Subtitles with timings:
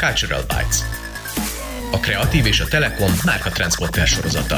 [0.00, 0.78] Cultural Bytes.
[1.92, 4.56] A Kreatív és a Telekom márka transporter sorozata.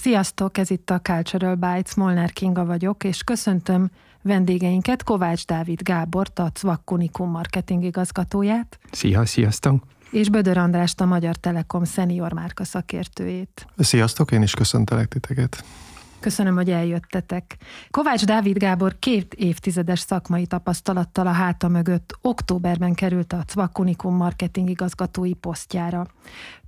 [0.00, 3.90] Sziasztok, ez itt a Cultural Bytes, Molnár Kinga vagyok, és köszöntöm
[4.22, 8.78] vendégeinket, Kovács Dávid Gábor, a Cvakkunikum marketing igazgatóját.
[8.90, 9.84] Szia, sziasztok!
[10.10, 13.66] És Bödör Andrást, a Magyar Telekom szenior márka szakértőjét.
[13.78, 15.64] Sziasztok, én is köszöntelek titeket.
[16.24, 17.56] Köszönöm, hogy eljöttetek.
[17.90, 24.70] Kovács Dávid Gábor két évtizedes szakmai tapasztalattal a háta mögött októberben került a Cvakunikum marketing
[24.70, 26.06] igazgatói posztjára.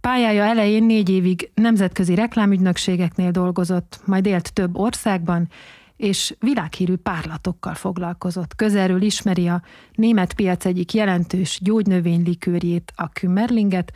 [0.01, 5.49] Pályája elején négy évig nemzetközi reklámügynökségeknél dolgozott, majd élt több országban,
[5.97, 8.55] és világhírű párlatokkal foglalkozott.
[8.57, 9.63] Közelről ismeri a
[9.95, 13.93] német piac egyik jelentős gyógynövénylikőrjét, a Kümmerlinget,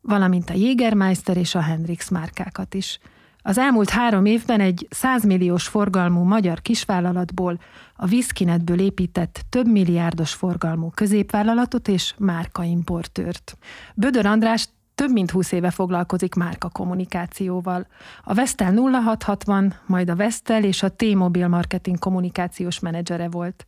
[0.00, 2.98] valamint a Jägermeister és a Hendrix márkákat is–
[3.46, 7.60] az elmúlt három évben egy 100 milliós forgalmú magyar kisvállalatból
[7.96, 13.58] a Viszkinetből épített több milliárdos forgalmú középvállalatot és márkaimportőrt.
[13.94, 17.86] Bödör András több mint 20 éve foglalkozik márka kommunikációval.
[18.22, 23.66] A Vestel 0660, majd a Vestel és a T-Mobile marketing kommunikációs menedzsere volt.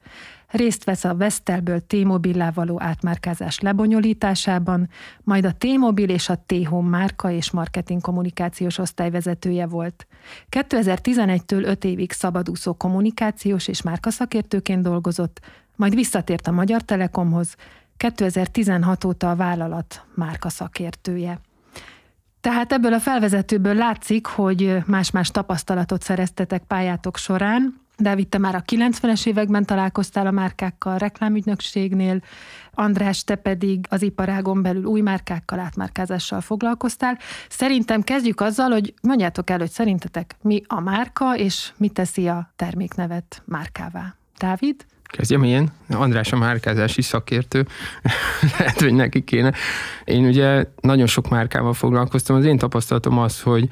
[0.50, 4.88] Részt vesz a Vestelből T-Mobillá való átmárkázás lebonyolításában,
[5.22, 10.06] majd a T-Mobile és a T-Home márka és marketing kommunikációs osztályvezetője volt.
[10.50, 15.40] 2011-től 5 évig szabadúszó kommunikációs és márkaszakértőként dolgozott,
[15.76, 17.54] majd visszatért a Magyar Telekomhoz,
[17.96, 21.40] 2016 óta a vállalat márka szakértője.
[22.40, 27.86] Tehát ebből a felvezetőből látszik, hogy más-más tapasztalatot szereztetek pályátok során.
[28.00, 32.22] Dávid, te már a 90-es években találkoztál a márkákkal reklámügynökségnél,
[32.74, 37.18] András, te pedig az iparágon belül új márkákkal, átmárkázással foglalkoztál.
[37.48, 42.52] Szerintem kezdjük azzal, hogy mondjátok el, hogy szerintetek mi a márka, és mi teszi a
[42.56, 44.14] terméknevet márkává.
[44.38, 44.86] Dávid?
[45.02, 47.66] Kezdjem én, András a márkázási szakértő,
[48.58, 49.52] lehet, hogy neki kéne.
[50.04, 53.68] Én ugye nagyon sok márkával foglalkoztam, az én tapasztalatom az, hogy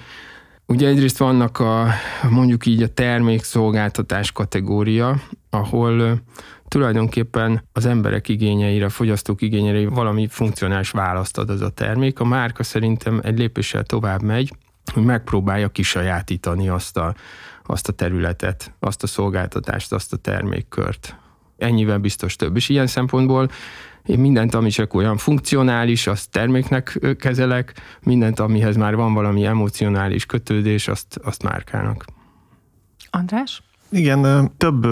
[0.68, 1.86] Ugye egyrészt vannak a,
[2.30, 5.20] mondjuk így a termékszolgáltatás kategória,
[5.50, 6.20] ahol
[6.68, 12.20] tulajdonképpen az emberek igényeire, a fogyasztók igényeire valami funkcionális választ ad az a termék.
[12.20, 14.52] A márka szerintem egy lépéssel tovább megy,
[14.92, 17.14] hogy megpróbálja kisajátítani azt a,
[17.66, 21.16] azt a területet, azt a szolgáltatást, azt a termékkört,
[21.58, 22.56] ennyivel biztos több.
[22.56, 23.50] És ilyen szempontból
[24.06, 27.72] én mindent, ami csak olyan funkcionális, azt terméknek kezelek,
[28.02, 32.04] mindent, amihez már van valami emocionális kötődés, azt, azt márkának.
[33.10, 33.62] András?
[33.90, 34.86] Igen, több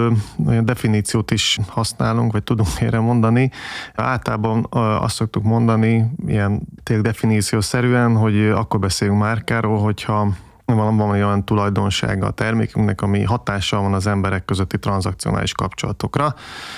[0.47, 3.51] olyan definíciót is használunk, vagy tudunk erre mondani.
[3.95, 10.27] Általában azt szoktuk mondani, ilyen tényleg definíciószerűen, hogy akkor beszélünk márkáról, hogyha
[10.65, 16.35] van valami olyan tulajdonsága a termékünknek, ami hatással van az emberek közötti tranzakcionális kapcsolatokra,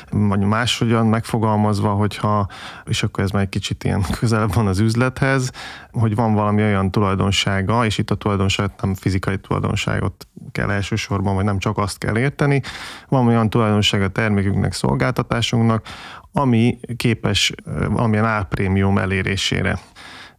[0.09, 2.47] vagy máshogyan megfogalmazva, hogyha,
[2.85, 5.51] és akkor ez már egy kicsit ilyen közelebb van az üzlethez,
[5.91, 11.45] hogy van valami olyan tulajdonsága, és itt a tulajdonságot nem fizikai tulajdonságot kell elsősorban, vagy
[11.45, 12.61] nem csak azt kell érteni,
[13.09, 15.87] van olyan tulajdonsága a termékünknek, szolgáltatásunknak,
[16.31, 17.53] ami képes
[17.89, 19.79] valamilyen árprémium elérésére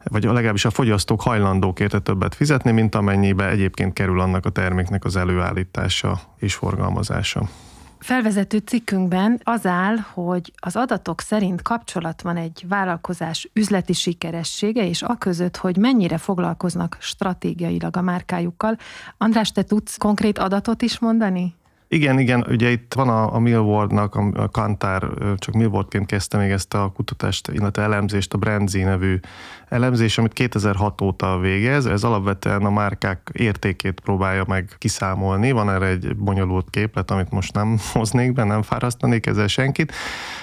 [0.05, 5.05] vagy legalábbis a fogyasztók hajlandók érte többet fizetni, mint amennyibe egyébként kerül annak a terméknek
[5.05, 7.49] az előállítása és forgalmazása.
[7.99, 15.03] Felvezető cikkünkben az áll, hogy az adatok szerint kapcsolat van egy vállalkozás üzleti sikeressége, és
[15.03, 18.77] a között, hogy mennyire foglalkoznak stratégiailag a márkájukkal.
[19.17, 21.55] András, te tudsz konkrét adatot is mondani?
[21.91, 26.75] Igen, igen, ugye itt van a, a Millwardnak, a Kantár, csak Millwardként kezdte még ezt
[26.75, 29.21] a kutatást, illetve elemzést, a Brandzi nevű
[29.69, 31.87] elemzés, amit 2006 óta végez.
[31.87, 35.51] Ez alapvetően a márkák értékét próbálja meg kiszámolni.
[35.51, 39.93] Van erre egy bonyolult képlet, amit most nem hoznék be, nem fárasztanék ezzel senkit.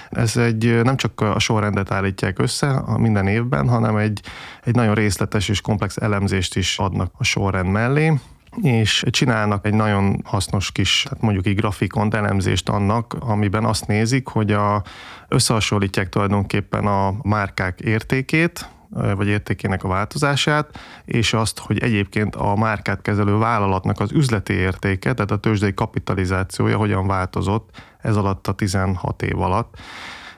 [0.09, 4.21] Ez egy nem csak a sorrendet állítják össze minden évben, hanem egy,
[4.63, 8.13] egy nagyon részletes és komplex elemzést is adnak a sorrend mellé
[8.61, 14.27] és csinálnak egy nagyon hasznos kis, hát mondjuk egy grafikon elemzést annak, amiben azt nézik,
[14.27, 14.83] hogy a,
[15.27, 23.01] összehasonlítják tulajdonképpen a márkák értékét, vagy értékének a változását, és azt, hogy egyébként a márkát
[23.01, 29.21] kezelő vállalatnak az üzleti értéke, tehát a tőzsdei kapitalizációja hogyan változott ez alatt a 16
[29.21, 29.79] év alatt.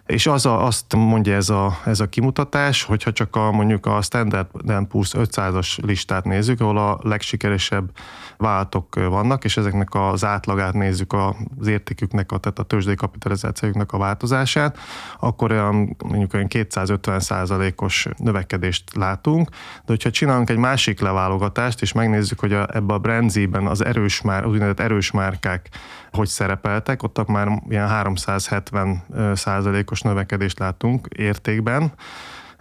[0.08, 4.02] És az a, azt mondja ez a, ez a kimutatás, hogyha csak a, mondjuk a
[4.02, 7.90] Standard Poor's 500-as listát nézzük, ahol a legsikeresebb
[8.38, 13.98] váltok vannak, és ezeknek az átlagát nézzük az értéküknek, a, tehát a tőzsdei kapitalizációknak a
[13.98, 14.78] változását,
[15.20, 21.92] akkor olyan mondjuk olyan 250 százalékos növekedést látunk, de hogyha csinálunk egy másik leválogatást, és
[21.92, 25.70] megnézzük, hogy a, ebbe a Brandzi-ben az erős már, úgynevezett erős márkák
[26.12, 31.92] hogy szerepeltek, ott már ilyen 370 százalékos növekedést látunk értékben,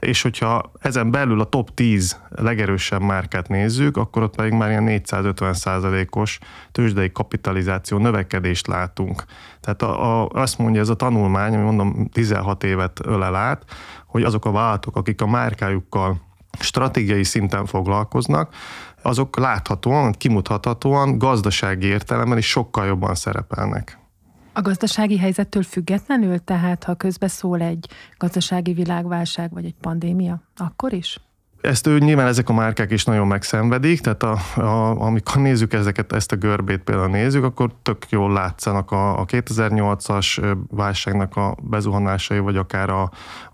[0.01, 4.83] és hogyha ezen belül a top 10 legerősebb márkát nézzük, akkor ott pedig már ilyen
[4.83, 6.39] 450 százalékos
[6.73, 9.25] tőzsdei kapitalizáció növekedést látunk.
[9.61, 13.65] Tehát a, a, azt mondja ez a tanulmány, ami mondom 16 évet ölel át,
[14.07, 16.21] hogy azok a vállalatok, akik a márkájukkal
[16.59, 18.55] stratégiai szinten foglalkoznak,
[19.07, 23.99] azok láthatóan, kimutathatóan gazdasági értelemben is sokkal jobban szerepelnek.
[24.53, 30.93] A gazdasági helyzettől függetlenül, tehát ha közbe szól egy gazdasági világválság vagy egy pandémia, akkor
[30.93, 31.21] is?
[31.67, 36.13] Ezt ő nyilván ezek a márkák is nagyon megszenvedik, tehát a, a, amikor nézzük ezeket,
[36.13, 42.39] ezt a görbét például nézzük, akkor tök jól látszanak a, a 2008-as válságnak a bezuhanásai,
[42.39, 43.11] vagy akár a,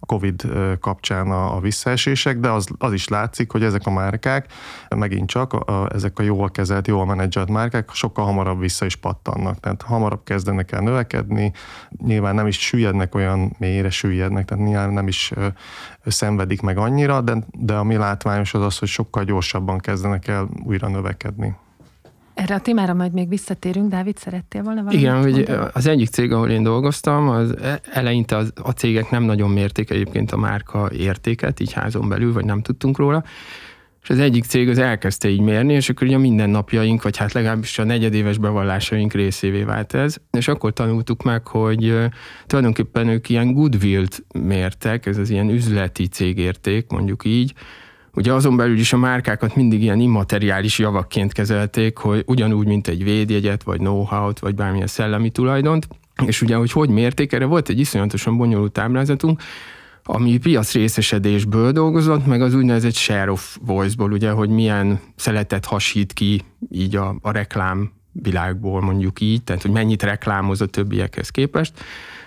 [0.06, 0.46] Covid
[0.80, 4.52] kapcsán a, a visszaesések, de az, az is látszik, hogy ezek a márkák,
[4.88, 8.96] megint csak a, a, ezek a jól kezelt, jól menedzselt márkák sokkal hamarabb vissza is
[8.96, 11.52] pattannak, tehát hamarabb kezdenek el növekedni,
[12.04, 15.32] nyilván nem is süllyednek olyan mélyre süllyednek, tehát nyilván nem is
[16.10, 20.88] szenvedik meg annyira, de, de ami látványos az az, hogy sokkal gyorsabban kezdenek el újra
[20.88, 21.54] növekedni.
[22.34, 23.90] Erre a témára majd még visszatérünk.
[23.90, 27.54] Dávid, szerettél volna valamit Igen, hogy az egyik cég, ahol én dolgoztam, az
[27.92, 32.44] eleinte az, a cégek nem nagyon mérték egyébként a márka értéket, így házon belül, vagy
[32.44, 33.24] nem tudtunk róla,
[34.02, 37.32] és az egyik cég az elkezdte így mérni, és akkor ugye a mindennapjaink, vagy hát
[37.32, 41.94] legalábbis a negyedéves bevallásaink részévé vált ez, és akkor tanultuk meg, hogy
[42.46, 47.54] tulajdonképpen ők ilyen goodwill-t mértek, ez az ilyen üzleti cégérték, mondjuk így,
[48.14, 53.04] Ugye azon belül is a márkákat mindig ilyen immateriális javakként kezelték, hogy ugyanúgy, mint egy
[53.04, 55.88] védjegyet, vagy know-how-t, vagy bármilyen szellemi tulajdont,
[56.26, 59.42] és ugye, hogy hogy mérték, erre volt egy iszonyatosan bonyolult táblázatunk,
[60.04, 66.12] ami piac részesedésből dolgozott, meg az úgynevezett share of voice-ból, ugye, hogy milyen szeletet hasít
[66.12, 71.72] ki így a, a reklám világból mondjuk így, tehát hogy mennyit reklámoz a többiekhez képest,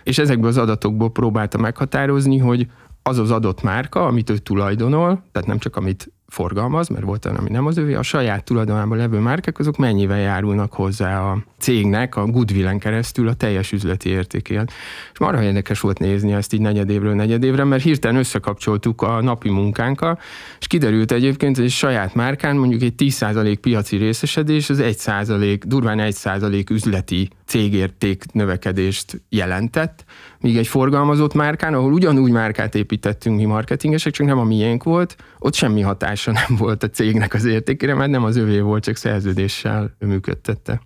[0.04, 2.68] és ezekből az adatokból próbálta meghatározni, hogy
[3.04, 7.38] az az adott márka, amit ő tulajdonol, tehát nem csak amit forgalmaz, mert volt olyan,
[7.38, 12.16] ami nem az övé, a saját tulajdonában levő márkák, azok mennyivel járulnak hozzá a cégnek
[12.16, 14.66] a goodwillen keresztül a teljes üzleti értékén.
[15.14, 20.20] És marha érdekes volt nézni ezt így negyedévről negyedévre, mert hirtelen összekapcsoltuk a napi munkánkkal,
[20.60, 26.00] és kiderült egyébként, hogy egy saját márkán mondjuk egy 10% piaci részesedés, az 1% durván
[26.02, 30.06] 1% üzleti cégérték növekedést jelentett,
[30.40, 35.16] míg egy forgalmazott márkán, ahol ugyanúgy márkát építettünk mi marketingesek, csak nem a miénk volt,
[35.40, 38.96] ott semmi hatása nem volt a cégnek az értékére, mert nem az övé volt, csak
[38.96, 40.82] szerződéssel működtette.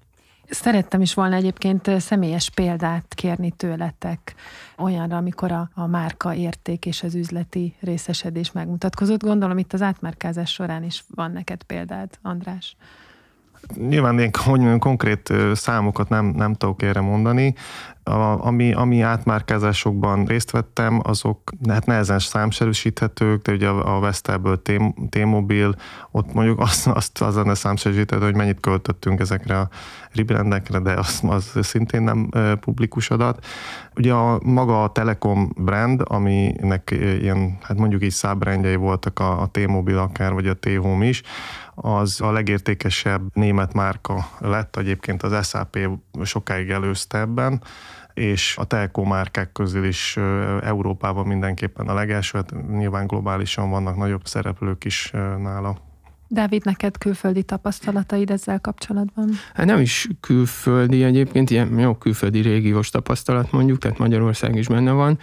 [0.49, 4.35] Szerettem is volna egyébként személyes példát kérni tőletek
[4.77, 9.23] olyanra, amikor a, a márka érték és az üzleti részesedés megmutatkozott.
[9.23, 12.75] Gondolom itt az átmárkázás során is van neked példád, András.
[13.75, 17.55] Nyilván én hogy mondjam, konkrét számokat nem, nem tudok erre mondani.
[18.03, 24.61] A, ami, ami átmárkázásokban részt vettem, azok hát nehezen számszerűsíthetők, de ugye a, a Vestelből
[25.09, 25.71] T-Mobile,
[26.11, 29.69] ott mondjuk azt, azt az lenne számszerűsíthető, hogy mennyit költöttünk ezekre a
[30.11, 32.29] rebrandekre, de az, az szintén nem
[32.59, 33.45] publikus adat.
[33.95, 39.47] Ugye a maga a Telekom brand, aminek ilyen, hát mondjuk így szábrendjei voltak a, a
[39.47, 41.21] T-Mobile akár, vagy a T-Home is,
[41.81, 45.77] az a legértékesebb német márka lett, egyébként az SAP
[46.23, 47.61] sokáig előzte ebben,
[48.13, 50.17] és a telkó márkák közül is
[50.61, 55.77] Európában mindenképpen a legelső, hát nyilván globálisan vannak nagyobb szereplők is nála.
[56.27, 59.29] Dávid, neked külföldi tapasztalataid ezzel kapcsolatban?
[59.53, 64.91] Hát nem is külföldi egyébként, ilyen jó külföldi régiós tapasztalat mondjuk, tehát Magyarország is benne
[64.91, 65.19] van.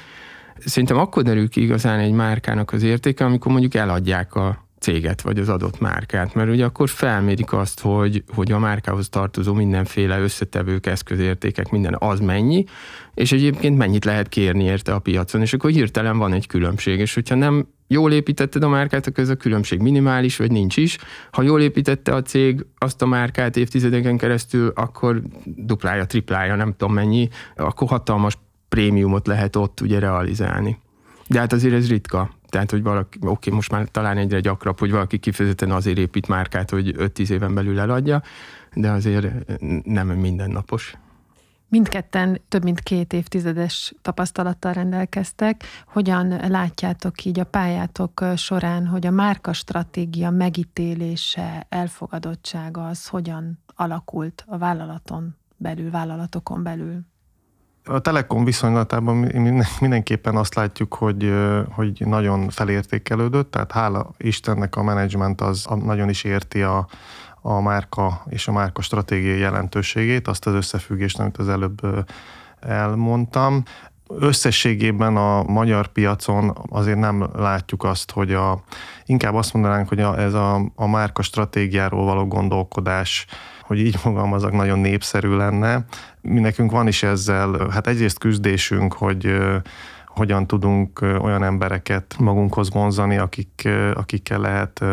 [0.58, 5.38] Szerintem akkor derül ki igazán egy márkának az értéke, amikor mondjuk eladják a céget, vagy
[5.38, 10.86] az adott márkát, mert ugye akkor felmérik azt, hogy, hogy a márkához tartozó mindenféle összetevők,
[10.86, 12.64] eszközértékek, minden az mennyi,
[13.14, 17.14] és egyébként mennyit lehet kérni érte a piacon, és akkor hirtelen van egy különbség, és
[17.14, 20.98] hogyha nem jól építetted a márkát, akkor ez a különbség minimális, vagy nincs is.
[21.30, 26.94] Ha jól építette a cég azt a márkát évtizedeken keresztül, akkor duplája, triplája, nem tudom
[26.94, 28.38] mennyi, akkor hatalmas
[28.68, 30.78] prémiumot lehet ott ugye realizálni.
[31.28, 32.30] De hát azért ez ritka.
[32.48, 36.70] Tehát, hogy valaki, oké, most már talán egyre gyakrabb, hogy valaki kifejezetten azért épít márkát,
[36.70, 38.22] hogy 5-10 éven belül eladja,
[38.74, 39.26] de azért
[39.84, 40.96] nem mindennapos.
[41.68, 45.64] Mindketten több mint két évtizedes tapasztalattal rendelkeztek.
[45.86, 54.44] Hogyan látjátok így a pályátok során, hogy a márka stratégia megítélése, elfogadottsága az hogyan alakult
[54.46, 57.00] a vállalaton belül, vállalatokon belül?
[57.88, 59.16] A Telekom viszonylatában
[59.80, 61.32] mindenképpen azt látjuk, hogy,
[61.70, 66.86] hogy nagyon felértékelődött, tehát hála Istennek a menedzsment az nagyon is érti a,
[67.40, 71.80] a márka és a márka stratégiai jelentőségét, azt az összefüggést, amit az előbb
[72.60, 73.62] elmondtam.
[74.08, 78.62] összességében a magyar piacon azért nem látjuk azt, hogy a,
[79.04, 83.26] inkább azt mondanánk, hogy a, ez a, a márka stratégiáról való gondolkodás,
[83.66, 85.84] hogy így fogalmazok, nagyon népszerű lenne.
[86.20, 89.36] Mi nekünk van is ezzel, hát egyrészt küzdésünk, hogy
[90.16, 94.84] hogyan tudunk olyan embereket magunkhoz vonzani, akik, akikkel lehet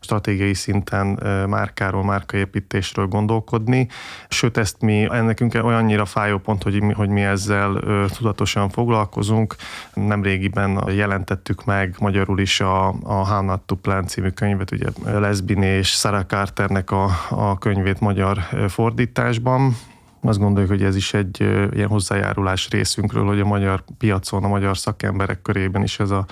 [0.00, 1.06] stratégiai szinten
[1.48, 3.88] márkáról, márkaépítésről gondolkodni.
[4.28, 7.80] Sőt, ezt mi, nekünk olyannyira fájó pont, hogy mi, hogy mi ezzel
[8.16, 9.56] tudatosan foglalkozunk.
[9.94, 15.62] Nemrégiben jelentettük meg magyarul is a, a How Not to Plan című könyvet, ugye Lesbin
[15.62, 18.38] és Sarah Carternek a, a könyvét magyar
[18.68, 19.76] fordításban
[20.28, 21.40] azt gondoljuk, hogy ez is egy
[21.72, 26.26] ilyen hozzájárulás részünkről, hogy a magyar piacon, a magyar szakemberek körében is ez a,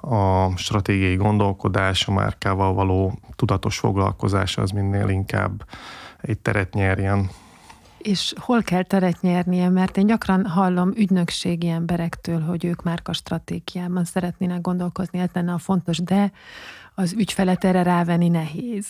[0.00, 5.64] a stratégiai gondolkodás, a márkával való tudatos foglalkozás az minél inkább
[6.20, 7.30] egy teret nyerjen.
[7.98, 9.68] És hol kell teret nyernie?
[9.68, 15.58] Mert én gyakran hallom ügynökségi emberektől, hogy ők márka stratégiában szeretnének gondolkozni, ez lenne a
[15.58, 16.32] fontos, de
[16.94, 18.86] az ügyfelet erre rávenni nehéz.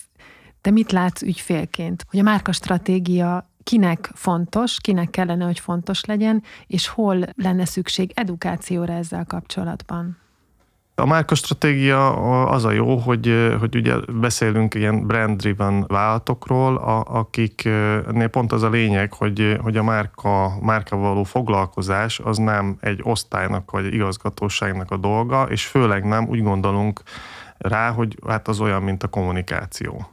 [0.60, 2.04] Te mit látsz ügyfélként?
[2.10, 8.12] Hogy a márka stratégia kinek fontos, kinek kellene, hogy fontos legyen, és hol lenne szükség
[8.14, 10.18] edukációra ezzel kapcsolatban?
[10.94, 12.12] A márkastratégia
[12.46, 19.12] az a jó, hogy, hogy ugye beszélünk ilyen brand-driven vállalatokról, akiknél pont az a lényeg,
[19.12, 25.42] hogy, hogy a márka, márka való foglalkozás az nem egy osztálynak vagy igazgatóságnak a dolga,
[25.42, 27.02] és főleg nem úgy gondolunk
[27.58, 30.08] rá, hogy hát az olyan, mint a kommunikáció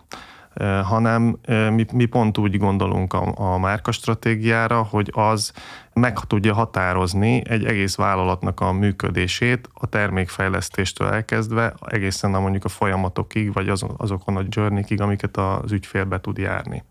[0.84, 5.54] hanem mi, mi pont úgy gondolunk a, a márkastratégiára, hogy az
[5.94, 12.70] meg tudja határozni egy egész vállalatnak a működését, a termékfejlesztéstől elkezdve egészen a mondjuk a
[12.70, 16.84] folyamatokig, vagy azon, azokon a journeykig, amiket az ügyfél be tud járni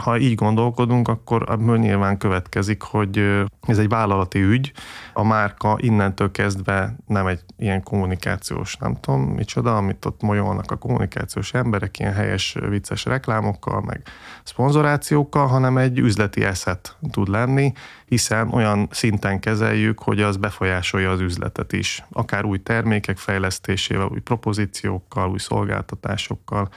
[0.00, 4.72] ha így gondolkodunk, akkor ebből nyilván következik, hogy ez egy vállalati ügy,
[5.12, 10.76] a márka innentől kezdve nem egy ilyen kommunikációs, nem tudom micsoda, amit ott molyolnak a
[10.76, 14.02] kommunikációs emberek, ilyen helyes, vicces reklámokkal, meg
[14.42, 17.72] szponzorációkkal, hanem egy üzleti eszet tud lenni,
[18.06, 24.20] hiszen olyan szinten kezeljük, hogy az befolyásolja az üzletet is, akár új termékek fejlesztésével, új
[24.20, 26.68] propozíciókkal, új szolgáltatásokkal,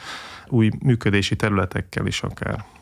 [0.47, 2.74] új működési területekkel is akár.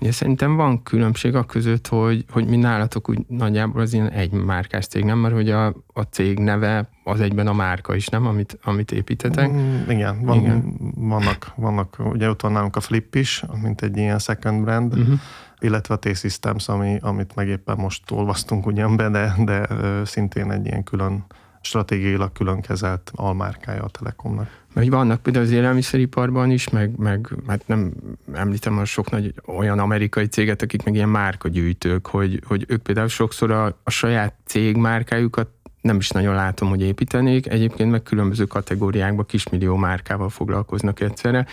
[0.00, 4.32] Ugye szerintem van különbség a között, hogy, hogy mi nálatok úgy nagyjából az ilyen egy
[4.32, 5.18] márkás cég, nem?
[5.18, 8.26] Mert hogy a, a cég neve az egyben a márka is, nem?
[8.26, 9.52] Amit, amit építetek.
[9.52, 13.96] Mm, igen, van, igen, vannak, vannak, ugye ott van nálunk a Flip is, mint egy
[13.96, 15.18] ilyen second brand, uh-huh.
[15.58, 19.68] illetve a T-Systems, ami, amit meg éppen most olvasztunk ugyan be, de, de
[20.04, 21.24] szintén egy ilyen külön
[21.60, 24.62] stratégiailag külön kezelt almárkája a Telekomnak.
[24.74, 27.92] Mert vannak például az élelmiszeriparban is, meg, meg hát nem
[28.32, 33.08] említem a sok nagy olyan amerikai céget, akik meg ilyen márkagyűjtők, hogy, hogy ők például
[33.08, 35.48] sokszor a, a saját cég márkájukat
[35.80, 41.46] nem is nagyon látom, hogy építenék, egyébként meg különböző kategóriákban kismillió márkával foglalkoznak egyszerre,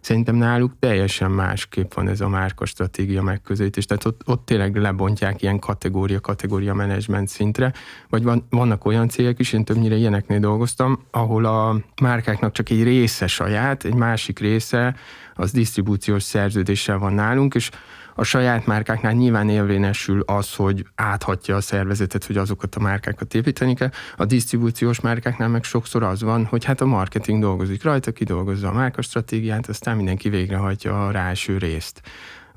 [0.00, 3.84] Szerintem náluk teljesen másképp van ez a márka stratégia megközelítés.
[3.84, 7.72] Tehát ott, ott tényleg lebontják ilyen kategória, kategória menedzsment szintre,
[8.08, 12.82] vagy van, vannak olyan cégek is, én többnyire ilyeneknél dolgoztam, ahol a márkáknak csak egy
[12.82, 14.96] része saját, egy másik része
[15.34, 17.70] az disztribúciós szerződéssel van nálunk, és
[18.18, 23.74] a saját márkáknál nyilván érvényesül az, hogy áthatja a szervezetet, hogy azokat a márkákat építeni
[23.74, 23.90] kell.
[24.16, 28.72] A disztribúciós márkáknál meg sokszor az van, hogy hát a marketing dolgozik rajta, kidolgozza a
[28.72, 32.02] márkastratégiát, aztán mindenki végrehajtja a ráső részt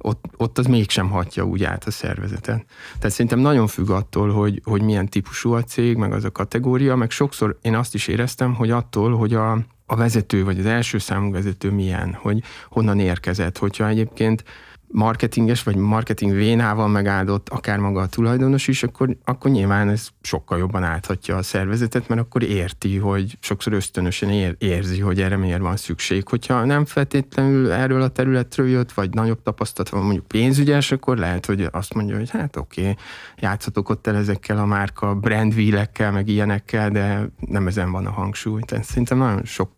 [0.04, 2.66] ott, ott az mégsem hatja úgy át a szervezetet.
[2.98, 6.96] Tehát szerintem nagyon függ attól, hogy, hogy milyen típusú a cég, meg az a kategória,
[6.96, 9.52] meg sokszor én azt is éreztem, hogy attól, hogy a,
[9.86, 14.44] a vezető, vagy az első számú vezető milyen, hogy honnan érkezett, hogyha egyébként
[14.92, 20.58] marketinges vagy marketing vénával megáldott akár maga a tulajdonos is, akkor, akkor nyilván ez sokkal
[20.58, 25.62] jobban áthatja a szervezetet, mert akkor érti, hogy sokszor ösztönösen ér, érzi, hogy erre miért
[25.62, 26.28] van szükség.
[26.28, 31.46] Hogyha nem feltétlenül erről a területről jött, vagy nagyobb tapasztalat van mondjuk pénzügyes, akkor lehet,
[31.46, 32.96] hogy azt mondja, hogy hát oké, okay,
[33.38, 38.62] játszhatok ott el ezekkel a márka brandvílekkel, meg ilyenekkel, de nem ezen van a hangsúly.
[38.62, 39.72] Tehát szerintem nagyon sok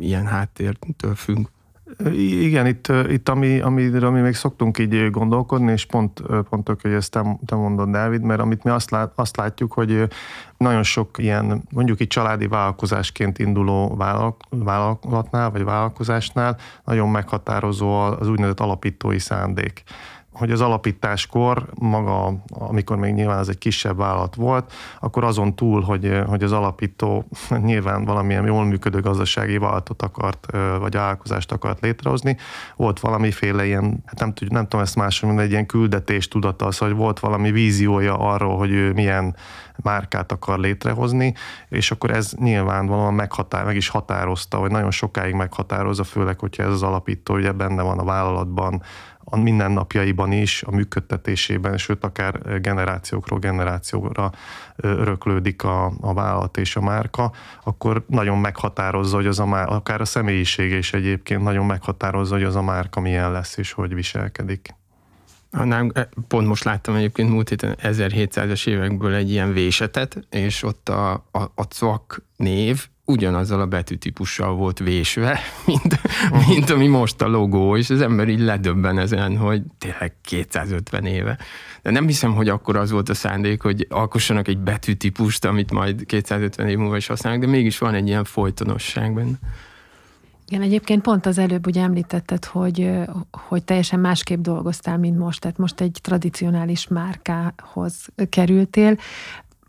[0.00, 1.46] ilyen háttértől függ.
[2.14, 6.92] Igen, itt, itt ami, amiről mi még szoktunk így gondolkodni, és pont, pont tök, hogy
[6.92, 10.08] ezt te, te mondod, Dávid, mert amit mi azt, lát, azt látjuk, hogy
[10.56, 13.96] nagyon sok ilyen, mondjuk így családi vállalkozásként induló
[14.48, 19.82] vállalatnál, vagy vállalkozásnál nagyon meghatározó az úgynevezett alapítói szándék
[20.40, 25.80] hogy az alapításkor maga, amikor még nyilván az egy kisebb vállalat volt, akkor azon túl,
[25.80, 27.24] hogy, hogy az alapító
[27.68, 30.46] nyilván valamilyen jól működő gazdasági vállalatot akart,
[30.78, 32.36] vagy vállalkozást akart létrehozni,
[32.76, 36.78] volt valamiféle ilyen, hát nem, nem tudom ezt máshogy mondani, egy ilyen küldetés tudata, az,
[36.78, 39.36] hogy volt valami víziója arról, hogy ő milyen
[39.82, 41.34] márkát akar létrehozni,
[41.68, 46.70] és akkor ez nyilvánvalóan meghatár, meg is határozta, vagy nagyon sokáig meghatározza, főleg, hogyha ez
[46.70, 48.82] az alapító ugye benne van a vállalatban,
[49.30, 54.32] a mindennapjaiban is, a működtetésében, sőt akár generációkról generációra
[54.76, 57.32] öröklődik a, a vállalat és a márka,
[57.64, 62.44] akkor nagyon meghatározza, hogy az a márka, akár a személyiség is egyébként nagyon meghatározza, hogy
[62.44, 64.74] az a márka milyen lesz és hogy viselkedik.
[65.50, 70.88] Nem, e, pont most láttam egyébként múlt héten 1700-es évekből egy ilyen vésetet, és ott
[70.88, 76.00] a, a, a CVAK név ugyanazzal a betűtípussal volt vésve, mint,
[76.48, 81.38] mint ami most a logó, és az ember így ledöbben ezen, hogy tényleg 250 éve.
[81.82, 86.06] De nem hiszem, hogy akkor az volt a szándék, hogy alkossanak egy betűtípust, amit majd
[86.06, 89.38] 250 év múlva is használnak, de mégis van egy ilyen folytonosság benne.
[90.50, 92.90] Igen, egyébként pont az előbb ugye említetted, hogy,
[93.30, 98.96] hogy teljesen másképp dolgoztál, mint most, tehát most egy tradicionális márkához kerültél.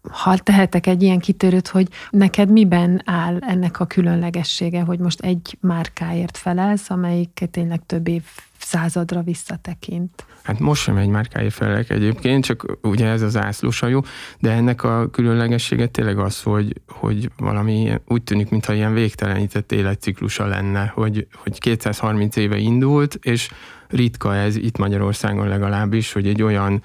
[0.09, 5.57] Ha tehetek egy ilyen kitörőt, hogy neked miben áll ennek a különlegessége, hogy most egy
[5.59, 8.23] márkáért felelsz, amelyik tényleg több év
[8.57, 10.25] századra visszatekint.
[10.43, 14.05] Hát most sem egy márkáért felelek egyébként, csak ugye ez az ászlósajó,
[14.39, 20.45] de ennek a különlegessége tényleg az, hogy, hogy valami úgy tűnik, mintha ilyen végtelenített életciklusa
[20.45, 23.49] lenne, hogy, hogy 230 éve indult, és
[23.87, 26.83] ritka ez itt Magyarországon legalábbis, hogy egy olyan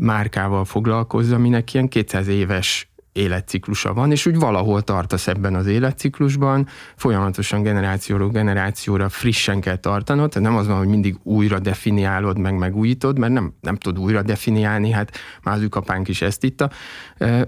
[0.00, 6.66] márkával foglalkozza, aminek ilyen 200 éves életciklusa van, és úgy valahol tartasz ebben az életciklusban,
[6.96, 12.58] folyamatosan generációról generációra frissen kell tartanod, tehát nem az van, hogy mindig újra definiálod, meg
[12.58, 16.70] megújítod, mert nem, nem tud újra definiálni, hát már az apánk is ezt itta,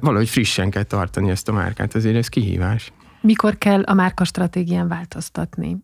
[0.01, 2.93] valahogy frissen kell tartani ezt a márkát, azért ez kihívás.
[3.21, 5.77] Mikor kell a márka stratégián változtatni?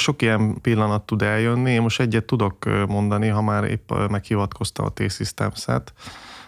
[0.00, 1.70] Sok ilyen pillanat tud eljönni.
[1.70, 5.92] Én most egyet tudok mondani, ha már épp meghivatkoztam a T-Systems-et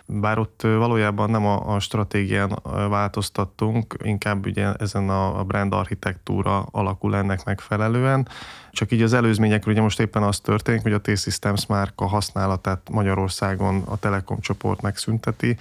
[0.06, 7.16] bár ott valójában nem a, a stratégián változtattunk, inkább ugye ezen a brand architektúra alakul
[7.16, 8.28] ennek megfelelően.
[8.71, 13.82] Csak így az előzményekről ugye most éppen az történik, hogy a T-Systems márka használatát Magyarországon
[13.84, 15.56] a Telekom csoport megszünteti,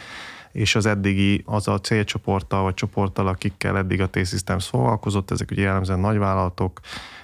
[0.52, 5.62] és az eddigi, az a célcsoporttal vagy csoporttal, akikkel eddig a T-Systems foglalkozott, ezek ugye
[5.62, 6.80] jellemzően nagyvállalatok,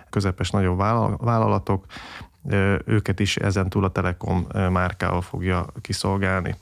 [0.09, 0.77] közepes nagyobb
[1.17, 1.85] vállalatok,
[2.85, 6.55] őket is ezen túl a Telekom márkával fogja kiszolgálni.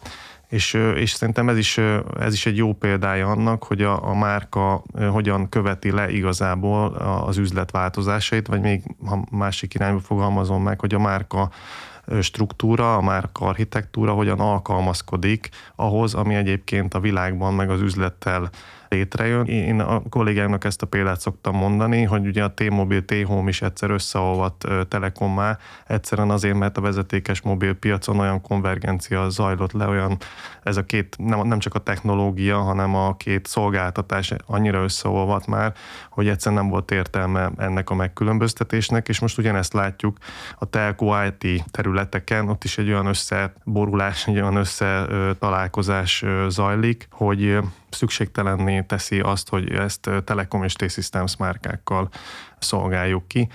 [0.47, 1.77] És, és szerintem ez is,
[2.19, 6.93] ez is egy jó példája annak, hogy a, a márka hogyan követi le igazából
[7.25, 11.49] az üzlet változásait, vagy még ha másik irányba fogalmazom meg, hogy a márka
[12.21, 18.49] struktúra, a márka architektúra hogyan alkalmazkodik ahhoz, ami egyébként a világban meg az üzlettel
[18.89, 19.45] létrejön.
[19.45, 23.89] Én a kollégámnak ezt a példát szoktam mondani, hogy ugye a T-Mobile, T-Home is egyszer
[23.89, 30.17] összeolvadt Telekommá, egyszerűen azért, mert a vezetékes mobil piacon olyan konvergencia zajlott le, olyan
[30.63, 35.73] ez a két, nem, nem csak a technológia, hanem a két szolgáltatás annyira összeolvadt már,
[36.09, 40.17] hogy egyszerűen nem volt értelme ennek a megkülönböztetésnek, és most ugyanezt látjuk
[40.59, 47.59] a telco IT területeken, ott is egy olyan összeborulás, egy olyan összetalálkozás zajlik, hogy
[47.95, 52.09] szükségtelenné teszi azt, hogy ezt Telekom és T-Systems márkákkal
[52.59, 53.47] szolgáljuk ki,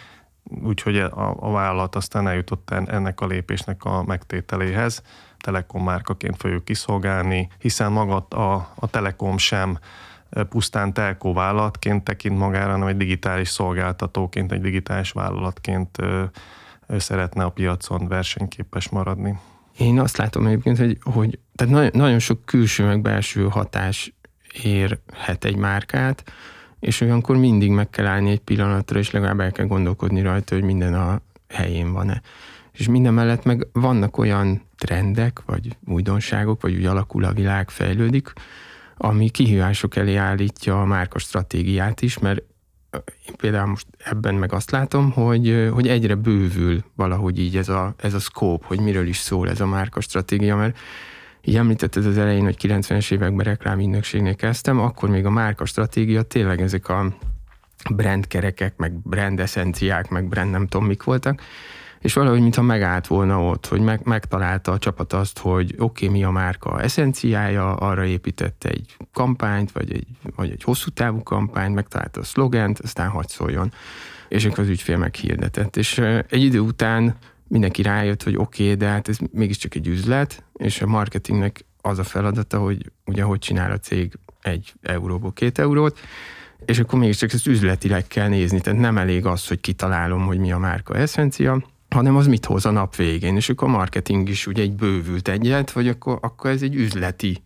[0.63, 5.03] úgyhogy a, a vállalat aztán eljutott ennek a lépésnek a megtételéhez.
[5.39, 9.79] Telekom márkaként fogjuk kiszolgálni, hiszen maga a, a Telekom sem
[10.49, 15.99] pusztán telkó vállalatként tekint magára, hanem egy digitális szolgáltatóként, egy digitális vállalatként
[16.97, 19.39] szeretne a piacon versenyképes maradni.
[19.79, 24.15] Én azt látom egyébként, hogy, hogy tehát nagyon, nagyon sok külső meg belső hatás
[24.63, 26.33] érhet egy márkát,
[26.81, 30.65] és olyankor mindig meg kell állni egy pillanatra, és legalább el kell gondolkodni rajta, hogy
[30.65, 32.23] minden a helyén van-e.
[32.73, 38.33] És minden mellett meg vannak olyan trendek, vagy újdonságok, vagy úgy alakul a világ, fejlődik,
[38.97, 42.43] ami kihívások elé állítja a márka stratégiát is, mert
[43.29, 47.95] én például most ebben meg azt látom, hogy, hogy egyre bővül valahogy így ez a,
[47.97, 50.79] ez a scope, hogy miről is szól ez a márka stratégia, mert
[51.45, 56.61] így említetted az elején, hogy 90-es években reklámügynökségnél kezdtem, akkor még a márka stratégia tényleg
[56.61, 57.15] ezek a
[57.91, 61.43] brandkerekek, meg brand eszenciák, meg brand nem tudom mik voltak,
[62.01, 66.19] és valahogy mintha megállt volna ott, hogy meg, megtalálta a csapat azt, hogy oké, okay,
[66.19, 71.75] mi a márka eszenciája, arra építette egy kampányt, vagy egy, vagy egy hosszú távú kampányt,
[71.75, 73.73] megtalálta a szlogent, aztán hagy szóljon.
[74.29, 75.77] És akkor az ügyfél meghirdetett.
[75.77, 75.99] És
[76.29, 77.17] egy idő után
[77.51, 81.99] mindenki rájött, hogy oké, okay, de hát ez mégiscsak egy üzlet, és a marketingnek az
[81.99, 85.99] a feladata, hogy ugye hogy csinál a cég egy euróból két eurót,
[86.65, 90.53] és akkor mégiscsak ezt üzletileg kell nézni, tehát nem elég az, hogy kitalálom, hogy mi
[90.53, 94.47] a márka eszencia, hanem az mit hoz a nap végén, és akkor a marketing is
[94.47, 97.43] ugye egy bővült egyet, vagy akkor, akkor ez egy üzleti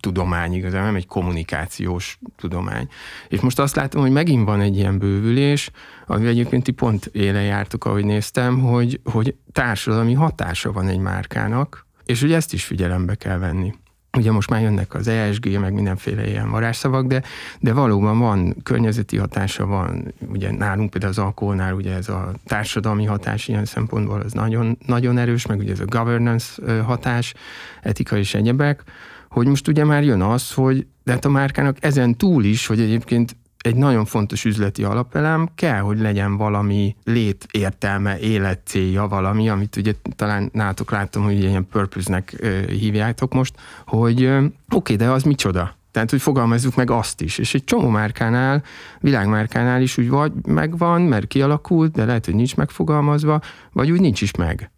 [0.00, 2.88] tudomány igazán, nem egy kommunikációs tudomány.
[3.28, 5.70] És most azt látom, hogy megint van egy ilyen bővülés,
[6.06, 12.20] ami egyébként pont éle jártuk, ahogy néztem, hogy, hogy társadalmi hatása van egy márkának, és
[12.20, 13.72] hogy ezt is figyelembe kell venni.
[14.16, 17.22] Ugye most már jönnek az ESG, meg mindenféle ilyen varázsszavak, de,
[17.60, 23.04] de valóban van környezeti hatása, van ugye nálunk például az alkoholnál ugye ez a társadalmi
[23.04, 27.34] hatás ilyen szempontból az nagyon, nagyon erős, meg ugye ez a governance hatás,
[27.82, 28.82] etika és egyebek,
[29.28, 32.80] hogy most ugye már jön az, hogy de hát a márkának ezen túl is, hogy
[32.80, 39.92] egyébként egy nagyon fontos üzleti alapelem, kell, hogy legyen valami létértelme, életcélja, valami, amit ugye
[40.16, 42.36] talán nátok láttam, hogy ilyen purpose-nek
[42.68, 43.54] hívjátok most,
[43.86, 45.76] hogy oké, okay, de az micsoda?
[45.90, 47.38] Tehát, hogy fogalmazzuk meg azt is.
[47.38, 48.62] És egy csomó márkánál,
[49.00, 53.40] világmárkánál is úgy vagy megvan, mert kialakult, de lehet, hogy nincs megfogalmazva,
[53.72, 54.70] vagy úgy nincs is meg.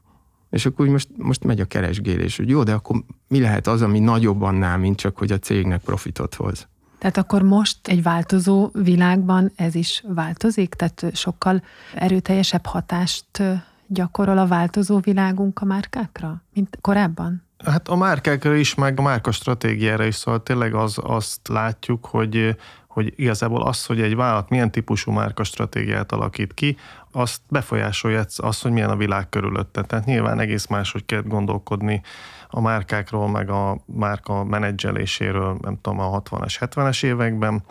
[0.51, 3.83] És akkor úgy most, most megy a keresgélés, hogy jó, de akkor mi lehet az,
[3.83, 6.69] ami nagyobb annál, mint csak, hogy a cégnek profitot hoz.
[6.99, 10.75] Tehát akkor most egy változó világban ez is változik?
[10.75, 11.63] Tehát sokkal
[11.95, 13.43] erőteljesebb hatást
[13.87, 17.43] gyakorol a változó világunk a márkákra, mint korábban?
[17.65, 22.57] Hát a márkákra is, meg a márka stratégiára is, szóval tényleg az, azt látjuk, hogy
[22.91, 26.77] hogy igazából az, hogy egy vállalat milyen típusú márka stratégiát alakít ki,
[27.13, 29.83] azt befolyásolja az, hogy milyen a világ körülötte.
[29.83, 32.03] Tehát nyilván egész máshogy kell gondolkodni
[32.49, 37.63] a márkákról, meg a márka menedzseléséről, nem tudom, a 60-as, 70-es években,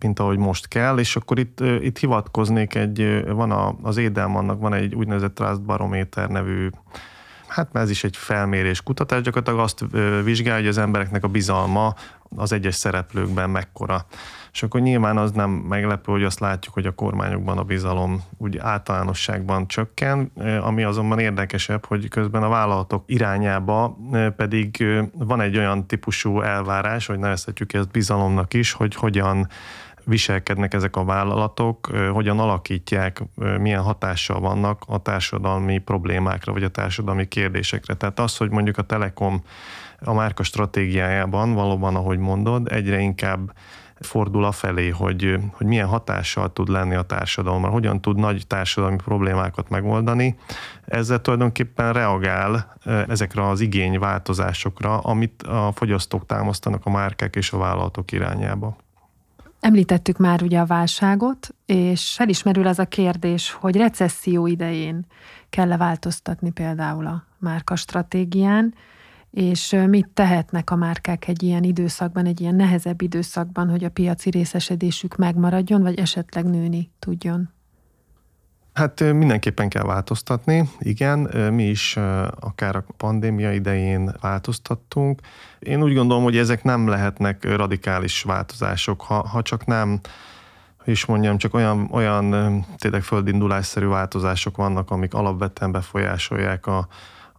[0.00, 4.74] mint ahogy most kell, és akkor itt, itt hivatkoznék egy, van a, az Édelmannak van
[4.74, 6.70] egy úgynevezett Trust Barométer nevű
[7.50, 9.84] hát ez is egy felmérés kutatás, gyakorlatilag azt
[10.24, 11.94] vizsgálja, hogy az embereknek a bizalma
[12.36, 14.06] az egyes szereplőkben mekkora.
[14.52, 18.58] És akkor nyilván az nem meglepő, hogy azt látjuk, hogy a kormányokban a bizalom úgy
[18.58, 23.96] általánosságban csökken, ami azonban érdekesebb, hogy közben a vállalatok irányába
[24.36, 29.48] pedig van egy olyan típusú elvárás, hogy nevezhetjük ezt bizalomnak is, hogy hogyan
[30.04, 33.22] viselkednek ezek a vállalatok, hogyan alakítják,
[33.58, 37.94] milyen hatással vannak a társadalmi problémákra, vagy a társadalmi kérdésekre.
[37.94, 39.42] Tehát az, hogy mondjuk a Telekom
[40.04, 43.52] a márka stratégiájában valóban, ahogy mondod, egyre inkább
[44.00, 49.68] fordul afelé, hogy, hogy milyen hatással tud lenni a társadalomra, hogyan tud nagy társadalmi problémákat
[49.68, 50.38] megoldani.
[50.84, 52.76] Ezzel tulajdonképpen reagál
[53.08, 58.76] ezekre az igényváltozásokra, amit a fogyasztók támasztanak a márkák és a vállalatok irányába.
[59.60, 65.06] Említettük már ugye a válságot, és felismerül az a kérdés, hogy recesszió idején
[65.50, 68.74] kell-e változtatni például a márka stratégián,
[69.30, 74.30] és mit tehetnek a márkák egy ilyen időszakban, egy ilyen nehezebb időszakban, hogy a piaci
[74.30, 77.50] részesedésük megmaradjon, vagy esetleg nőni tudjon?
[78.72, 81.18] Hát mindenképpen kell változtatni, igen,
[81.52, 81.96] mi is
[82.40, 85.20] akár a pandémia idején változtattunk.
[85.58, 90.00] Én úgy gondolom, hogy ezek nem lehetnek radikális változások, ha, ha csak nem
[90.84, 96.88] is mondjam, csak olyan, olyan tényleg földindulásszerű változások vannak, amik alapvetően befolyásolják a,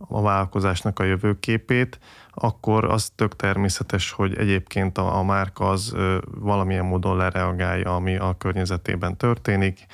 [0.07, 1.99] a vállalkozásnak a jövőképét,
[2.33, 5.95] akkor az tök természetes, hogy egyébként a, a márka az
[6.39, 9.85] valamilyen módon lereagálja, ami a környezetében történik.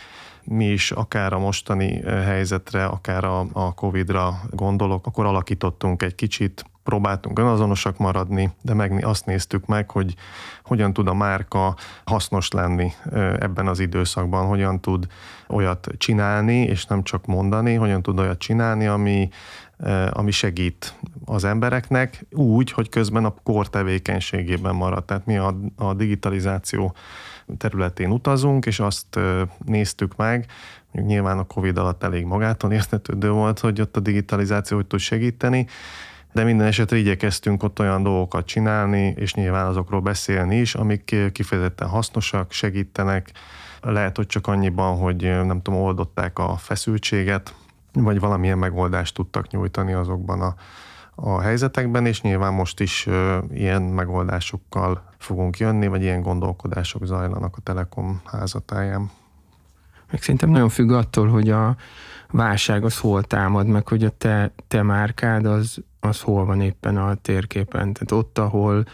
[0.43, 6.65] Mi is akár a mostani helyzetre, akár a, a Covid-ra gondolok, akkor alakítottunk egy kicsit
[6.88, 10.15] próbáltunk önazonosak maradni, de meg azt néztük meg, hogy
[10.63, 12.93] hogyan tud a márka hasznos lenni
[13.39, 15.08] ebben az időszakban, hogyan tud
[15.48, 19.30] olyat csinálni, és nem csak mondani, hogyan tud olyat csinálni, ami,
[20.09, 20.93] ami segít
[21.25, 25.05] az embereknek úgy, hogy közben a kor tevékenységében marad.
[25.05, 26.95] Tehát mi a, a digitalizáció
[27.57, 29.19] területén utazunk, és azt
[29.65, 30.45] néztük meg,
[30.91, 34.99] mondjuk nyilván a Covid alatt elég magától értetődő volt, hogy ott a digitalizáció hogy tud
[34.99, 35.67] segíteni,
[36.33, 41.87] de minden esetre igyekeztünk ott olyan dolgokat csinálni, és nyilván azokról beszélni is, amik kifejezetten
[41.87, 43.31] hasznosak, segítenek,
[43.81, 47.53] lehet, hogy csak annyiban, hogy nem tudom, oldották a feszültséget,
[48.03, 50.55] vagy valamilyen megoldást tudtak nyújtani azokban a,
[51.15, 53.07] a helyzetekben, és nyilván most is
[53.53, 59.10] ilyen megoldásokkal fogunk jönni, vagy ilyen gondolkodások zajlanak a Telekom házatáján.
[60.12, 61.75] Meg szerintem nagyon függ attól, hogy a
[62.31, 66.97] válság az hol támad, meg hogy a te, te márkád az, az hol van éppen
[66.97, 67.93] a térképen.
[67.93, 68.86] Tehát ott, ahol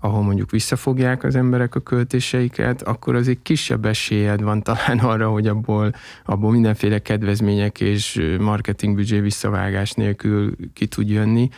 [0.00, 5.46] ahol mondjuk visszafogják az emberek a költéseiket, akkor azért kisebb esélyed van talán arra, hogy
[5.46, 5.92] abból,
[6.24, 11.48] abból mindenféle kedvezmények és marketingbüdzsé visszavágás nélkül ki tud jönni.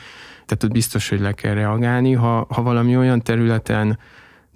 [0.47, 2.13] Tehát ott biztos, hogy le kell reagálni.
[2.13, 3.99] Ha, ha valami olyan területen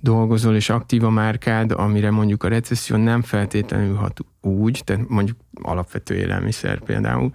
[0.01, 5.37] dolgozol és aktív a márkád, amire mondjuk a recesszió nem feltétlenül hat úgy, tehát mondjuk
[5.63, 7.33] alapvető élelmiszer például,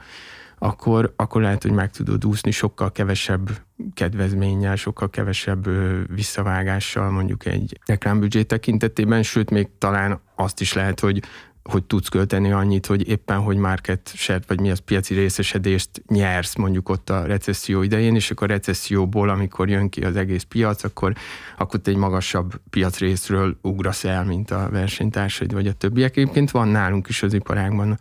[0.58, 3.50] akkor, akkor lehet, hogy meg tudod úszni sokkal kevesebb
[3.94, 5.70] kedvezménnyel, sokkal kevesebb
[6.16, 11.24] visszavágással mondjuk egy reklámbüdzsé tekintetében, sőt még talán azt is lehet, hogy
[11.70, 16.56] hogy tudsz költeni annyit, hogy éppen, hogy market share, vagy mi az piaci részesedést nyersz
[16.56, 20.84] mondjuk ott a recesszió idején, és akkor a recesszióból, amikor jön ki az egész piac,
[20.84, 21.14] akkor,
[21.58, 26.18] akkor te egy magasabb piacrészről ugrasz el, mint a versenytársaid, vagy a többiek.
[26.18, 28.00] Egyébként van nálunk is az iparágban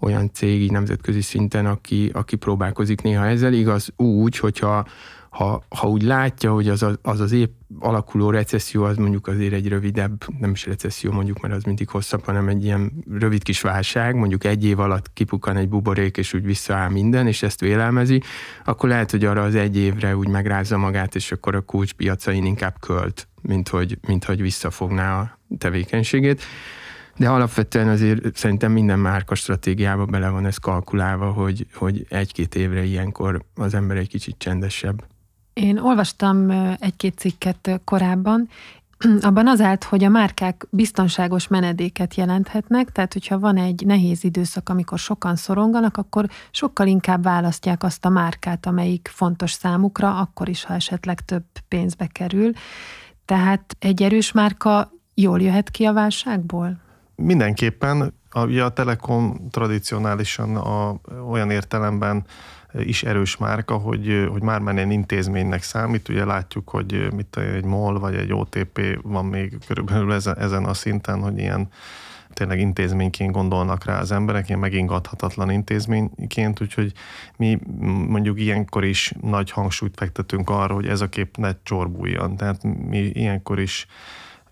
[0.00, 4.86] olyan cég nemzetközi szinten, aki, aki próbálkozik néha ezzel, igaz úgy, hogyha
[5.30, 9.68] ha, ha úgy látja, hogy az, az az épp alakuló recesszió, az mondjuk azért egy
[9.68, 14.14] rövidebb, nem is recesszió mondjuk, mert az mindig hosszabb, hanem egy ilyen rövid kis válság,
[14.14, 18.22] mondjuk egy év alatt kipukkan egy buborék, és úgy visszaáll minden, és ezt vélelmezi,
[18.64, 22.76] akkor lehet, hogy arra az egy évre úgy megrázza magát, és akkor a kulcspiacain inkább
[22.80, 26.42] költ, mint hogy, mint hogy visszafogná a tevékenységét.
[27.20, 32.84] De alapvetően azért szerintem minden márka stratégiába bele van ez kalkulálva, hogy, hogy egy-két évre
[32.84, 35.04] ilyenkor az ember egy kicsit csendesebb.
[35.52, 38.48] Én olvastam egy-két cikket korábban,
[39.20, 44.68] abban az állt, hogy a márkák biztonságos menedéket jelenthetnek, tehát hogyha van egy nehéz időszak,
[44.68, 50.64] amikor sokan szoronganak, akkor sokkal inkább választják azt a márkát, amelyik fontos számukra, akkor is,
[50.64, 52.50] ha esetleg több pénzbe kerül.
[53.24, 56.88] Tehát egy erős márka jól jöhet ki a válságból?
[57.22, 58.14] Mindenképpen.
[58.30, 62.24] A, a Telekom tradicionálisan a, olyan értelemben
[62.72, 66.08] is erős márka, hogy, hogy már menjen intézménynek számít.
[66.08, 70.74] Ugye látjuk, hogy mit egy MOL vagy egy OTP van még körülbelül ezen, ezen a
[70.74, 71.68] szinten, hogy ilyen
[72.32, 76.92] tényleg intézményként gondolnak rá az emberek, ilyen megingathatatlan intézményként, úgyhogy
[77.36, 77.58] mi
[78.08, 82.36] mondjuk ilyenkor is nagy hangsúlyt fektetünk arra, hogy ez a kép ne csorbuljon.
[82.36, 83.86] Tehát mi ilyenkor is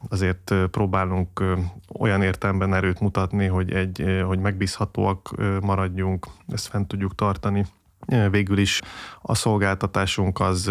[0.08, 1.44] azért próbálunk
[1.98, 7.66] olyan értelemben erőt mutatni, hogy, egy, hogy megbízhatóak maradjunk, ezt fent tudjuk tartani.
[8.30, 8.80] Végül is
[9.22, 10.70] a szolgáltatásunk az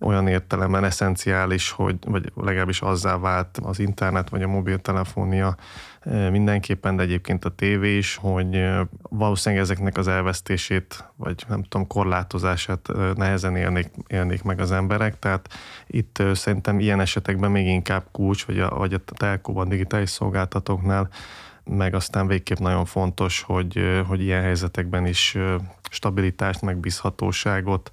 [0.00, 5.56] olyan értelemben eszenciális, hogy, vagy legalábbis azzá vált az internet vagy a mobiltelefonia
[6.30, 8.68] mindenképpen, de egyébként a tévé is, hogy
[9.02, 15.48] valószínűleg ezeknek az elvesztését, vagy nem tudom, korlátozását nehezen élnék, élnék meg az emberek, tehát
[15.86, 21.08] itt szerintem ilyen esetekben még inkább kulcs, vagy a, vagy a telkóban, digitális szolgáltatóknál
[21.70, 25.36] meg aztán végképp nagyon fontos, hogy, hogy ilyen helyzetekben is
[25.90, 27.90] stabilitást, megbízhatóságot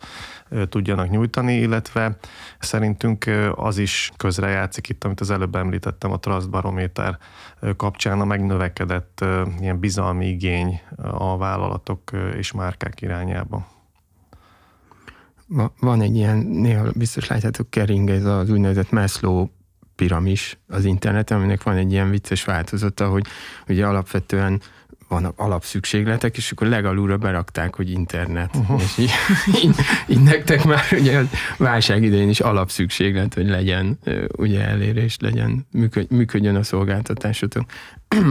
[0.70, 2.18] tudjanak nyújtani, illetve
[2.60, 7.18] szerintünk az is közrejátszik itt, amit az előbb említettem a Trust Barométer
[7.78, 9.26] kapcsán a megnövekedett
[9.60, 10.82] ilyen bizalmi igény
[11.12, 13.68] a vállalatok és márkák irányába.
[15.80, 19.48] Van egy ilyen, néha biztos látjátok, kering, ez az úgynevezett Maslow
[19.96, 23.26] piramis az interneten, aminek van egy ilyen vicces változata, hogy
[23.68, 24.62] ugye alapvetően
[25.08, 28.56] vannak alapszükségletek, és akkor legalulra berakták, hogy internet.
[28.56, 28.82] Uh-huh.
[28.82, 29.12] És így,
[29.64, 29.76] így,
[30.08, 31.24] így nektek már ugye a
[31.58, 34.00] válság idején is alapszükséglet, hogy legyen
[34.38, 35.68] ugye elérés, legyen,
[36.10, 37.66] működjön a szolgáltatásotok.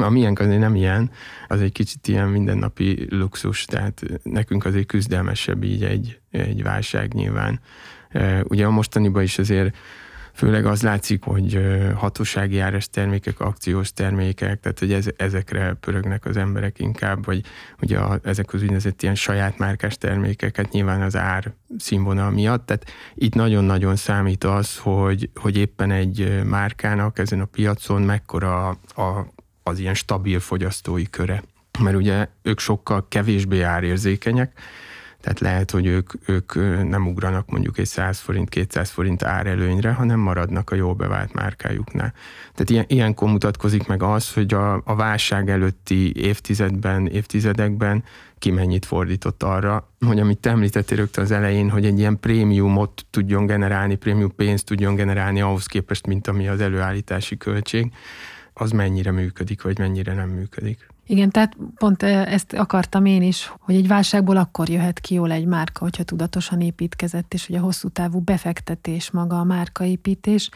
[0.01, 1.11] A miénk azért nem ilyen,
[1.49, 7.61] az egy kicsit ilyen mindennapi luxus, tehát nekünk azért küzdelmesebb így egy, egy válság nyilván.
[8.43, 9.77] Ugye a mostaniban is azért
[10.33, 11.61] főleg az látszik, hogy
[11.97, 17.45] hatósági áras termékek, akciós termékek, tehát hogy ez, ezekre pörögnek az emberek inkább, vagy
[17.83, 22.91] ugye a, ezek az úgynevezett ilyen saját márkás termékeket nyilván az ár színvonal miatt, tehát
[23.15, 29.79] itt nagyon-nagyon számít az, hogy, hogy éppen egy márkának ezen a piacon mekkora a, az
[29.79, 31.43] ilyen stabil fogyasztói köre.
[31.79, 34.61] Mert ugye ők sokkal kevésbé árérzékenyek,
[35.23, 36.55] tehát lehet, hogy ők, ők
[36.89, 42.13] nem ugranak mondjuk egy 100 forint, 200 forint árelőnyre, hanem maradnak a jól bevált márkájuknál.
[42.53, 48.05] Tehát ilyen, ilyenkor mutatkozik meg az, hogy a, a válság előtti évtizedben, évtizedekben
[48.39, 53.07] ki mennyit fordított arra, hogy amit te említettél rögtön az elején, hogy egy ilyen prémiumot
[53.11, 57.93] tudjon generálni, prémium pénzt tudjon generálni ahhoz képest, mint ami az előállítási költség,
[58.53, 60.92] az mennyire működik, vagy mennyire nem működik.
[61.13, 65.47] Igen, tehát pont ezt akartam én is, hogy egy válságból akkor jöhet ki jól egy
[65.47, 70.51] márka, hogyha tudatosan építkezett, és hogy a hosszú távú befektetés maga a márkaépítés.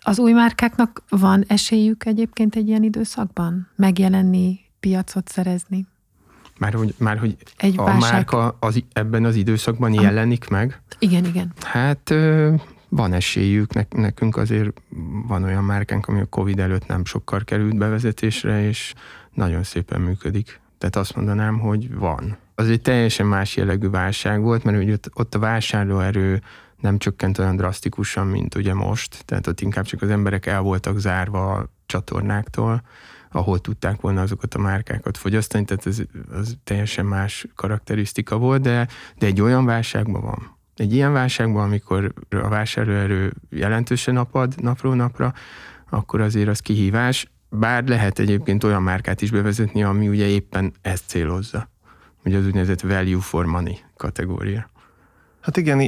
[0.00, 5.86] Az új márkáknak van esélyük egyébként egy ilyen időszakban megjelenni, piacot szerezni?
[6.58, 8.12] Már hogy, már, hogy egy a válság...
[8.12, 10.02] márka az, ebben az időszakban a...
[10.02, 10.82] jelenik meg?
[10.98, 11.52] Igen, igen.
[11.60, 12.14] Hát
[12.88, 14.82] van esélyük, nekünk azért
[15.26, 18.94] van olyan márkánk, ami a Covid előtt nem sokkal került bevezetésre, és
[19.32, 20.60] nagyon szépen működik.
[20.78, 22.36] Tehát azt mondanám, hogy van.
[22.54, 26.42] Az egy teljesen más jellegű válság volt, mert ugye ott a vásárlóerő
[26.80, 30.98] nem csökkent olyan drasztikusan, mint ugye most, tehát ott inkább csak az emberek el voltak
[30.98, 32.82] zárva a csatornáktól,
[33.30, 36.02] ahol tudták volna azokat a márkákat fogyasztani, tehát ez,
[36.34, 40.55] ez teljesen más karakterisztika volt, de, de egy olyan válságban van.
[40.76, 45.32] Egy ilyen válságban, amikor a vásárlóerő jelentősen apad napról napra,
[45.90, 51.04] akkor azért az kihívás, bár lehet egyébként olyan márkát is bevezetni, ami ugye éppen ezt
[51.06, 51.68] célozza.
[52.24, 54.70] Ugye az úgynevezett value for money kategória.
[55.40, 55.80] Hát igen,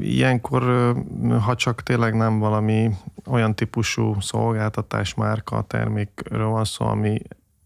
[0.00, 0.94] ilyenkor,
[1.40, 2.90] ha csak tényleg nem valami
[3.26, 7.20] olyan típusú szolgáltatás, márka, termékről van szó, ami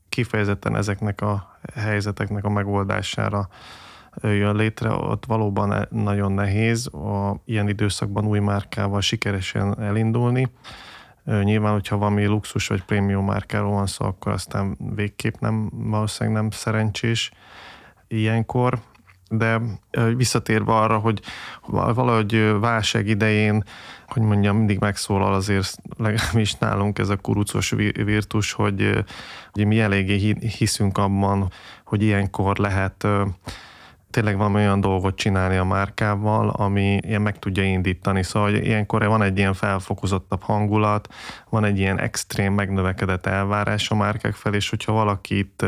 [0.09, 3.49] kifejezetten ezeknek a helyzeteknek a megoldására
[4.23, 10.51] jön létre, ott valóban nagyon nehéz a ilyen időszakban új márkával sikeresen elindulni.
[11.25, 16.51] Nyilván, hogyha valami luxus vagy prémium márkáról van szó, akkor aztán végképp nem, valószínűleg nem
[16.51, 17.31] szerencsés
[18.09, 18.79] ilyenkor
[19.31, 19.61] de
[20.17, 21.21] visszatérve arra, hogy
[21.67, 23.65] valahogy válság idején,
[24.07, 27.71] hogy mondjam, mindig megszólal azért legalábbis nálunk ez a kurucos
[28.05, 29.05] virtus, hogy,
[29.53, 31.53] hogy mi eléggé hiszünk abban,
[31.85, 33.07] hogy ilyenkor lehet
[34.11, 38.23] tényleg valami olyan dolgot csinálni a márkával, ami ilyen meg tudja indítani.
[38.23, 41.09] Szóval hogy ilyenkor van egy ilyen felfokozottabb hangulat,
[41.49, 45.65] van egy ilyen extrém megnövekedett elvárás a márkák felé, és hogyha valaki itt,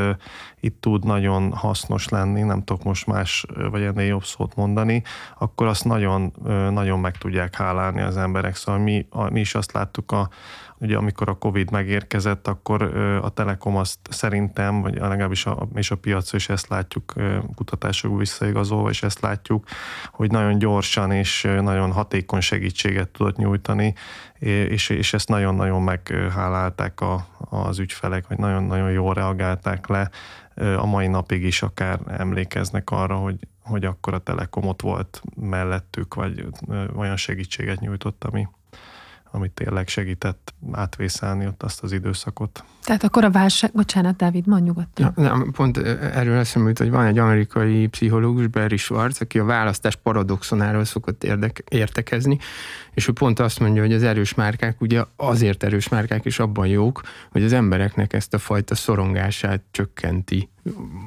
[0.61, 5.03] itt tud nagyon hasznos lenni, nem tudok most más vagy ennél jobb szót mondani,
[5.39, 6.33] akkor azt nagyon,
[6.71, 8.57] nagyon meg tudják hálálni az emberek.
[8.57, 10.29] Szóval mi, mi is azt láttuk a,
[10.83, 12.83] Ugye amikor a Covid megérkezett, akkor
[13.23, 17.13] a Telekom azt szerintem, vagy legalábbis a, és a piac is ezt látjuk
[17.55, 19.67] kutatások visszaigazolva, és ezt látjuk,
[20.11, 23.95] hogy nagyon gyorsan és nagyon hatékony segítséget tudott nyújtani,
[24.39, 30.11] és, és ezt nagyon-nagyon meghálálták a, az ügyfelek, vagy nagyon-nagyon jól reagálták le.
[30.77, 36.15] A mai napig is akár emlékeznek arra, hogy, hogy akkor a Telekom ott volt mellettük,
[36.15, 36.47] vagy
[36.97, 38.49] olyan segítséget nyújtott, ami,
[39.33, 42.65] amit tényleg segített átvészelni ott azt az időszakot.
[42.85, 45.13] Tehát akkor a válság, bocsánat, Dávid, mondj nyugodtan.
[45.17, 49.45] Ja, nem, pont erről eszembe jut, hogy van egy amerikai pszichológus, Barry Schwartz, aki a
[49.45, 52.39] választás paradoxonáról szokott érdek, értekezni,
[52.95, 56.67] és ő pont azt mondja, hogy az erős márkák ugye azért erős márkák is abban
[56.67, 60.49] jók, hogy az embereknek ezt a fajta szorongását csökkenti.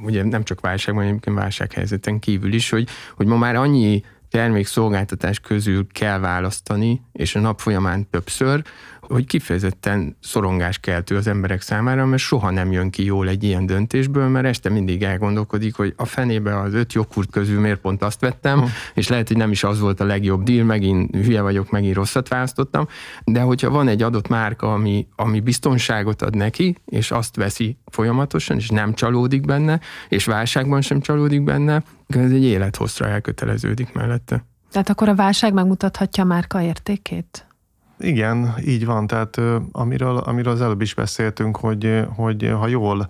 [0.03, 5.87] Ugye nem csak válságban, egyébként válsághelyzeten kívül is, hogy, hogy ma már annyi termékszolgáltatás közül
[5.91, 8.63] kell választani, és a nap folyamán többször,
[9.07, 13.65] hogy kifejezetten szorongás keltő az emberek számára, mert soha nem jön ki jól egy ilyen
[13.65, 18.19] döntésből, mert este mindig elgondolkodik, hogy a fenébe az öt joghurt közül miért pont azt
[18.19, 18.69] vettem, uh.
[18.93, 22.27] és lehet, hogy nem is az volt a legjobb deal, megint hülye vagyok, megint rosszat
[22.27, 22.87] választottam,
[23.23, 28.57] de hogyha van egy adott márka, ami, ami biztonságot ad neki, és azt veszi folyamatosan,
[28.57, 34.45] és nem csalódik benne, és válságban sem csalódik benne, ez egy élethosszra elköteleződik mellette.
[34.71, 37.47] Tehát akkor a válság megmutathatja a márka értékét?
[37.97, 39.07] Igen, így van.
[39.07, 43.07] Tehát amiről, amiről az előbb is beszéltünk, hogy, hogy ha jól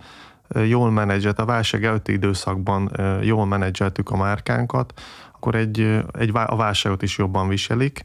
[0.68, 5.02] jól menedzselt, a válság előtti időszakban jól menedzseltük a márkánkat,
[5.34, 5.80] akkor egy,
[6.12, 8.04] egy, a válságot is jobban viselik,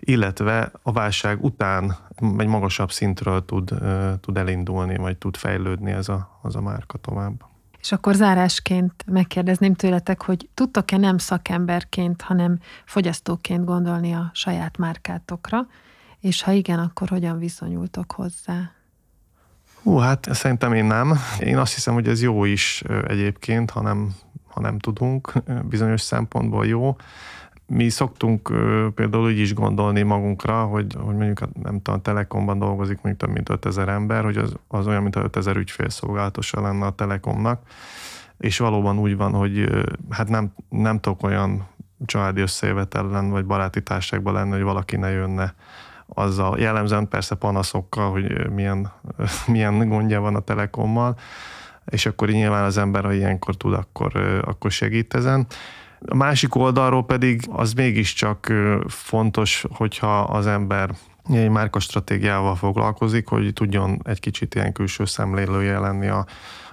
[0.00, 1.96] illetve a válság után
[2.38, 3.74] egy magasabb szintről tud,
[4.20, 7.32] tud elindulni, vagy tud fejlődni ez a, az a márka tovább.
[7.80, 15.66] És akkor zárásként megkérdezném tőletek, hogy tudtok-e nem szakemberként, hanem fogyasztóként gondolni a saját márkátokra,
[16.22, 18.70] és ha igen, akkor hogyan viszonyultok hozzá?
[19.82, 21.18] Hú, hát szerintem én nem.
[21.40, 24.14] Én azt hiszem, hogy ez jó is egyébként, ha nem,
[24.48, 25.32] ha nem tudunk,
[25.68, 26.96] bizonyos szempontból jó.
[27.66, 28.52] Mi szoktunk
[28.94, 33.34] például úgy is gondolni magunkra, hogy, hogy mondjuk nem tudom, a Telekomban dolgozik mondjuk több
[33.34, 37.62] mint 5000 ember, hogy az, az olyan, mint a 5000 ügyfélszolgálatosa lenne a Telekomnak,
[38.38, 41.66] és valóban úgy van, hogy hát nem, nem tudok olyan
[42.06, 45.54] családi összejövetelen vagy baráti társaságban lenni, hogy valaki ne jönne
[46.14, 48.92] azzal jellemzően persze panaszokkal, hogy milyen,
[49.46, 51.16] milyen gondja van a Telekommal,
[51.84, 55.46] és akkor nyilván az ember, ha ilyenkor tud, akkor, akkor segít ezen.
[56.06, 58.52] A másik oldalról pedig az mégiscsak
[58.88, 60.90] fontos, hogyha az ember
[61.30, 66.26] egy márkastratégiával foglalkozik, hogy tudjon egy kicsit ilyen külső szemlélője lenni a,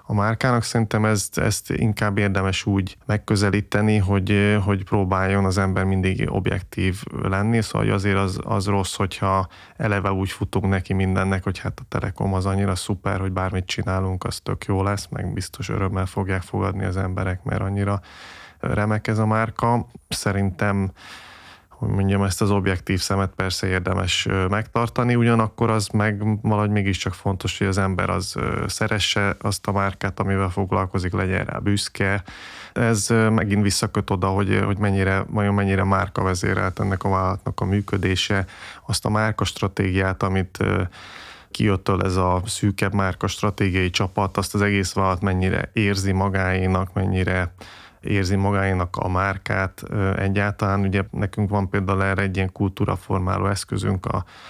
[0.09, 0.63] a márkának.
[0.63, 7.61] Szerintem ezt, ezt inkább érdemes úgy megközelíteni, hogy, hogy próbáljon az ember mindig objektív lenni,
[7.61, 11.85] szóval hogy azért az, az rossz, hogyha eleve úgy futunk neki mindennek, hogy hát a
[11.87, 16.41] Telekom az annyira szuper, hogy bármit csinálunk, az tök jó lesz, meg biztos örömmel fogják
[16.41, 18.01] fogadni az emberek, mert annyira
[18.59, 19.87] remek ez a márka.
[20.07, 20.91] Szerintem
[21.79, 27.57] hogy mondjam, ezt az objektív szemet persze érdemes megtartani, ugyanakkor az meg valahogy mégiscsak fontos,
[27.57, 28.35] hogy az ember az
[28.67, 32.23] szeresse azt a márkát, amivel foglalkozik, legyen rá büszke.
[32.73, 37.65] Ez megint visszaköt oda, hogy, hogy mennyire, vajon mennyire márka vezérelt ennek a vállalatnak a
[37.65, 38.45] működése,
[38.85, 40.57] azt a márka stratégiát, amit
[41.51, 47.53] kijöttől ez a szűkebb márka stratégiai csapat, azt az egész vállalat mennyire érzi magáénak, mennyire
[48.01, 49.83] érzi magáénak a márkát
[50.17, 50.79] egyáltalán.
[50.79, 54.07] Ugye nekünk van például erre egy ilyen kultúraformáló eszközünk,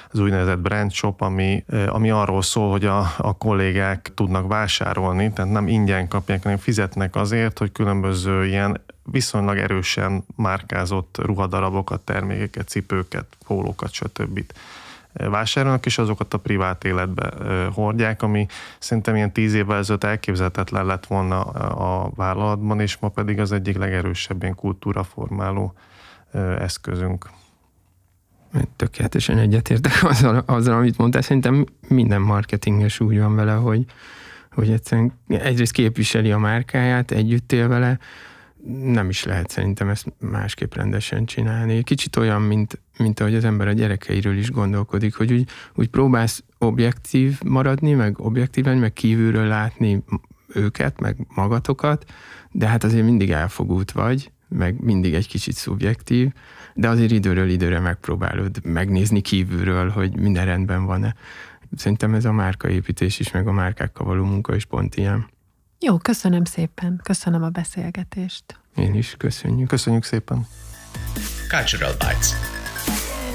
[0.09, 5.51] az úgynevezett brand shop, ami, ami arról szól, hogy a, a kollégák tudnak vásárolni, tehát
[5.51, 13.25] nem ingyen kapják, hanem fizetnek azért, hogy különböző ilyen viszonylag erősen márkázott ruhadarabokat, termékeket, cipőket,
[13.47, 14.43] pólókat, stb
[15.29, 17.31] vásárolnak, és azokat a privát életbe
[17.73, 18.45] hordják, ami
[18.79, 23.77] szerintem ilyen tíz évvel ezelőtt elképzelhetetlen lett volna a vállalatban, és ma pedig az egyik
[23.77, 25.73] legerősebb ilyen kultúraformáló
[26.59, 27.29] eszközünk.
[28.75, 31.21] Tökéletesen egyetértek azzal, azzal, amit mondtál.
[31.21, 33.85] Szerintem minden marketinges úgy van vele, hogy,
[34.51, 37.99] hogy egyszerűen egyrészt képviseli a márkáját, együtt él vele,
[38.67, 41.83] nem is lehet szerintem ezt másképp rendesen csinálni.
[41.83, 46.43] Kicsit olyan, mint, mint ahogy az ember a gyerekeiről is gondolkodik, hogy úgy, úgy próbálsz
[46.57, 50.03] objektív maradni, meg objektív lenni, meg kívülről látni
[50.53, 52.05] őket, meg magatokat,
[52.51, 56.31] de hát azért mindig elfogult vagy, meg mindig egy kicsit szubjektív,
[56.73, 61.15] de azért időről időre megpróbálod megnézni kívülről, hogy minden rendben van-e.
[61.75, 65.27] Szerintem ez a márkaépítés is, meg a márkákkal való munka is pont ilyen.
[65.81, 66.99] Jó, köszönöm szépen.
[67.03, 68.43] Köszönöm a beszélgetést.
[68.75, 69.67] Én is köszönjük.
[69.67, 70.47] Köszönjük szépen.
[71.49, 72.29] Cultural Bites.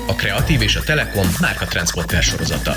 [0.07, 2.77] A Kreatív és a Telekom márka transporter sorozata.